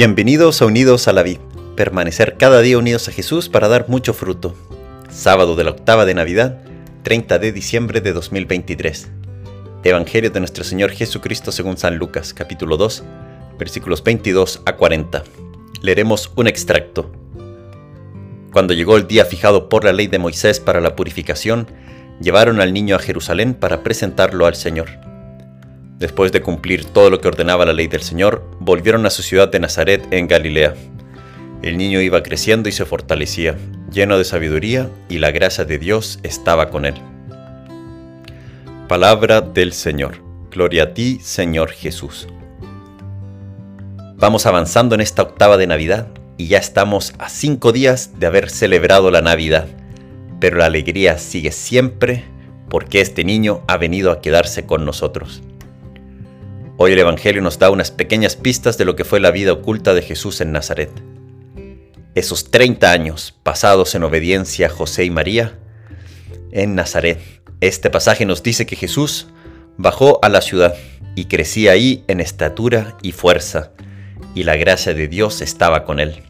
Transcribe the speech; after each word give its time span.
Bienvenidos 0.00 0.62
a 0.62 0.64
Unidos 0.64 1.08
a 1.08 1.12
la 1.12 1.22
Vid, 1.22 1.40
permanecer 1.76 2.38
cada 2.38 2.62
día 2.62 2.78
unidos 2.78 3.06
a 3.08 3.12
Jesús 3.12 3.50
para 3.50 3.68
dar 3.68 3.90
mucho 3.90 4.14
fruto. 4.14 4.54
Sábado 5.10 5.56
de 5.56 5.64
la 5.64 5.72
octava 5.72 6.06
de 6.06 6.14
Navidad, 6.14 6.62
30 7.02 7.38
de 7.38 7.52
diciembre 7.52 8.00
de 8.00 8.14
2023. 8.14 9.10
Evangelio 9.84 10.30
de 10.30 10.40
nuestro 10.40 10.64
Señor 10.64 10.92
Jesucristo 10.92 11.52
según 11.52 11.76
San 11.76 11.98
Lucas, 11.98 12.32
capítulo 12.32 12.78
2, 12.78 13.04
versículos 13.58 14.02
22 14.02 14.62
a 14.64 14.76
40. 14.76 15.22
Leeremos 15.82 16.32
un 16.34 16.46
extracto. 16.46 17.12
Cuando 18.54 18.72
llegó 18.72 18.96
el 18.96 19.06
día 19.06 19.26
fijado 19.26 19.68
por 19.68 19.84
la 19.84 19.92
ley 19.92 20.06
de 20.06 20.18
Moisés 20.18 20.60
para 20.60 20.80
la 20.80 20.96
purificación, 20.96 21.66
llevaron 22.22 22.62
al 22.62 22.72
niño 22.72 22.96
a 22.96 23.00
Jerusalén 23.00 23.52
para 23.52 23.82
presentarlo 23.82 24.46
al 24.46 24.54
Señor. 24.54 25.09
Después 26.00 26.32
de 26.32 26.40
cumplir 26.40 26.86
todo 26.86 27.10
lo 27.10 27.20
que 27.20 27.28
ordenaba 27.28 27.66
la 27.66 27.74
ley 27.74 27.86
del 27.86 28.00
Señor, 28.00 28.42
volvieron 28.58 29.04
a 29.04 29.10
su 29.10 29.22
ciudad 29.22 29.48
de 29.48 29.60
Nazaret 29.60 30.02
en 30.10 30.28
Galilea. 30.28 30.74
El 31.62 31.76
niño 31.76 32.00
iba 32.00 32.22
creciendo 32.22 32.70
y 32.70 32.72
se 32.72 32.86
fortalecía, 32.86 33.58
lleno 33.92 34.16
de 34.16 34.24
sabiduría, 34.24 34.88
y 35.10 35.18
la 35.18 35.30
gracia 35.30 35.66
de 35.66 35.78
Dios 35.78 36.18
estaba 36.22 36.70
con 36.70 36.86
él. 36.86 36.94
Palabra 38.88 39.42
del 39.42 39.74
Señor. 39.74 40.22
Gloria 40.50 40.84
a 40.84 40.94
ti, 40.94 41.18
Señor 41.20 41.70
Jesús. 41.70 42.28
Vamos 44.16 44.46
avanzando 44.46 44.94
en 44.94 45.02
esta 45.02 45.20
octava 45.20 45.58
de 45.58 45.66
Navidad 45.66 46.08
y 46.38 46.46
ya 46.46 46.56
estamos 46.56 47.12
a 47.18 47.28
cinco 47.28 47.72
días 47.72 48.18
de 48.18 48.26
haber 48.26 48.48
celebrado 48.48 49.10
la 49.10 49.20
Navidad. 49.20 49.68
Pero 50.40 50.56
la 50.56 50.64
alegría 50.64 51.18
sigue 51.18 51.52
siempre 51.52 52.24
porque 52.70 53.02
este 53.02 53.22
niño 53.22 53.62
ha 53.68 53.76
venido 53.76 54.10
a 54.10 54.22
quedarse 54.22 54.64
con 54.64 54.86
nosotros. 54.86 55.42
Hoy 56.82 56.92
el 56.92 56.98
Evangelio 56.98 57.42
nos 57.42 57.58
da 57.58 57.68
unas 57.68 57.90
pequeñas 57.90 58.36
pistas 58.36 58.78
de 58.78 58.86
lo 58.86 58.96
que 58.96 59.04
fue 59.04 59.20
la 59.20 59.30
vida 59.30 59.52
oculta 59.52 59.92
de 59.92 60.00
Jesús 60.00 60.40
en 60.40 60.50
Nazaret. 60.50 60.90
Esos 62.14 62.50
30 62.50 62.90
años 62.90 63.38
pasados 63.42 63.94
en 63.94 64.02
obediencia 64.02 64.68
a 64.68 64.70
José 64.70 65.04
y 65.04 65.10
María 65.10 65.58
en 66.52 66.74
Nazaret. 66.74 67.20
Este 67.60 67.90
pasaje 67.90 68.24
nos 68.24 68.42
dice 68.42 68.64
que 68.64 68.76
Jesús 68.76 69.26
bajó 69.76 70.20
a 70.22 70.30
la 70.30 70.40
ciudad 70.40 70.74
y 71.16 71.26
crecía 71.26 71.72
ahí 71.72 72.02
en 72.08 72.18
estatura 72.18 72.96
y 73.02 73.12
fuerza, 73.12 73.72
y 74.34 74.44
la 74.44 74.56
gracia 74.56 74.94
de 74.94 75.06
Dios 75.06 75.42
estaba 75.42 75.84
con 75.84 76.00
él. 76.00 76.22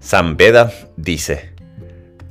San 0.00 0.38
Beda 0.38 0.72
dice, 0.96 1.52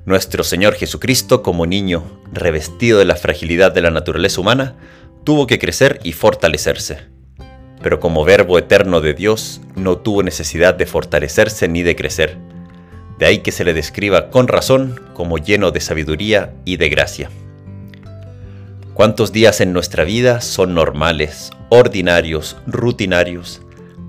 Nuestro 0.06 0.44
Señor 0.44 0.73
Jesucristo 0.73 1.44
como 1.44 1.67
niño, 1.67 2.20
revestido 2.33 2.98
de 2.98 3.06
la 3.06 3.16
fragilidad 3.16 3.72
de 3.72 3.81
la 3.81 3.92
naturaleza 3.92 4.42
humana, 4.42 4.76
tuvo 5.23 5.45
que 5.45 5.59
crecer 5.59 6.00
y 6.04 6.14
fortalecerse 6.14 7.16
pero 7.81 8.00
como 8.00 8.23
verbo 8.23 8.58
eterno 8.58 9.02
de 9.02 9.14
Dios 9.14 9.61
no 9.75 9.97
tuvo 9.97 10.23
necesidad 10.23 10.73
de 10.75 10.86
fortalecerse 10.86 11.67
ni 11.67 11.83
de 11.83 11.95
crecer. 11.95 12.38
De 13.20 13.25
ahí 13.25 13.39
que 13.39 13.52
se 13.52 13.64
le 13.64 13.73
describa 13.73 14.30
con 14.30 14.47
razón 14.47 15.00
como 15.14 15.38
lleno 15.38 15.72
de 15.72 15.81
sabiduría 15.81 16.53
y 16.66 16.78
de 16.78 16.89
gracia. 16.89 17.30
¿Cuántos 18.94 19.31
días 19.31 19.61
en 19.61 19.73
nuestra 19.73 20.03
vida 20.03 20.42
son 20.42 20.73
normales, 20.73 21.52
ordinarios, 21.70 22.58
rutinarios, 22.66 23.61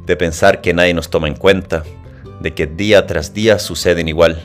de 0.06 0.16
pensar 0.16 0.62
que 0.62 0.72
nadie 0.72 0.94
nos 0.94 1.10
toma 1.10 1.28
en 1.28 1.34
cuenta, 1.34 1.84
de 2.40 2.54
que 2.54 2.66
día 2.66 3.06
tras 3.06 3.34
día 3.34 3.58
suceden 3.58 4.08
igual, 4.08 4.40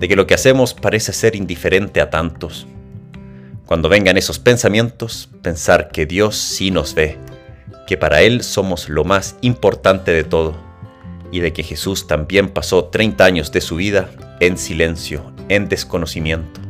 de 0.00 0.08
que 0.08 0.16
lo 0.16 0.26
que 0.26 0.34
hacemos 0.34 0.74
parece 0.74 1.12
ser 1.12 1.36
indiferente 1.36 2.00
a 2.00 2.10
tantos? 2.10 2.66
Cuando 3.64 3.88
vengan 3.88 4.16
esos 4.16 4.38
pensamientos, 4.38 5.28
pensar 5.42 5.90
que 5.90 6.06
Dios 6.06 6.36
sí 6.36 6.72
nos 6.72 6.94
ve, 6.94 7.16
que 7.86 7.96
para 7.96 8.22
Él 8.22 8.42
somos 8.42 8.88
lo 8.88 9.04
más 9.04 9.36
importante 9.40 10.12
de 10.12 10.24
todo, 10.24 10.54
y 11.30 11.40
de 11.40 11.52
que 11.52 11.62
Jesús 11.62 12.06
también 12.06 12.48
pasó 12.48 12.84
30 12.84 13.24
años 13.24 13.52
de 13.52 13.60
su 13.60 13.76
vida 13.76 14.10
en 14.40 14.58
silencio, 14.58 15.32
en 15.48 15.68
desconocimiento. 15.68 16.60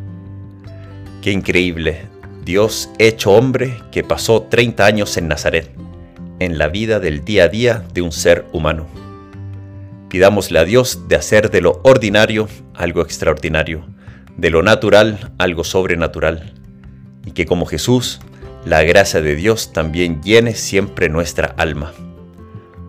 Qué 1.22 1.32
increíble, 1.32 2.06
Dios 2.44 2.90
hecho 2.98 3.32
hombre 3.32 3.80
que 3.90 4.04
pasó 4.04 4.42
30 4.42 4.86
años 4.86 5.16
en 5.16 5.28
Nazaret, 5.28 5.70
en 6.38 6.58
la 6.58 6.68
vida 6.68 7.00
del 7.00 7.24
día 7.24 7.44
a 7.44 7.48
día 7.48 7.84
de 7.92 8.02
un 8.02 8.12
ser 8.12 8.44
humano. 8.52 8.86
Pidámosle 10.08 10.58
a 10.58 10.64
Dios 10.64 11.08
de 11.08 11.16
hacer 11.16 11.50
de 11.50 11.60
lo 11.60 11.80
ordinario 11.82 12.48
algo 12.74 13.02
extraordinario, 13.02 13.84
de 14.36 14.50
lo 14.50 14.62
natural 14.62 15.32
algo 15.38 15.64
sobrenatural, 15.64 16.52
y 17.24 17.32
que 17.32 17.46
como 17.46 17.66
Jesús 17.66 18.20
la 18.66 18.82
gracia 18.82 19.22
de 19.22 19.36
Dios 19.36 19.72
también 19.72 20.20
llene 20.22 20.56
siempre 20.56 21.08
nuestra 21.08 21.54
alma. 21.56 21.92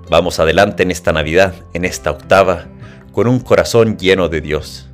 Vamos 0.10 0.40
adelante 0.40 0.82
en 0.82 0.90
esta 0.90 1.14
Navidad, 1.14 1.54
en 1.74 1.86
esta 1.86 2.10
octava, 2.10 2.66
con 3.12 3.28
un 3.28 3.40
corazón 3.40 3.96
lleno 3.96 4.28
de 4.28 4.42
Dios. 4.42 4.90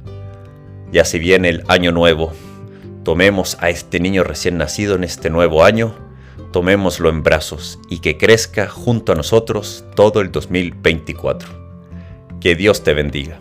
Ya 0.92 1.06
se 1.06 1.20
viene 1.20 1.48
el 1.48 1.64
año 1.70 1.94
nuevo, 1.94 2.34
tomemos 3.06 3.56
a 3.62 3.70
este 3.70 4.02
niño 4.02 4.26
recién 4.26 4.58
nacido 4.58 4.96
en 4.96 5.06
este 5.06 5.30
nuevo 5.30 5.64
año, 5.64 5.96
tomémoslo 6.52 7.08
en 7.10 7.24
brazos 7.24 7.80
y 7.90 8.00
que 8.00 8.18
crezca 8.18 8.68
junto 8.68 9.14
a 9.14 9.16
nosotros 9.16 9.86
todo 9.96 10.20
el 10.20 10.34
2024. 10.34 11.48
Que 12.42 12.56
Dios 12.56 12.84
te 12.84 12.94
bendiga. 12.94 13.40